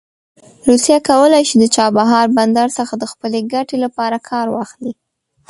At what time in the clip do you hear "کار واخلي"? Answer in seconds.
4.29-4.93